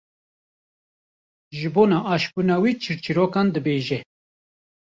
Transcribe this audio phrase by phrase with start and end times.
[1.57, 3.99] ji bona aşbûna wî çîrçîrokan dibêje.